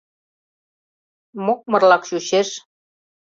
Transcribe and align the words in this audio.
Мокмырлак 1.45 2.03
чучеш. 2.07 2.49